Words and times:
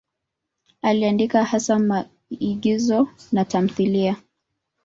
Aliandika 0.81 1.43
hasa 1.43 1.79
maigizo 1.79 3.07
na 3.31 3.45
tamthiliya. 3.45 4.15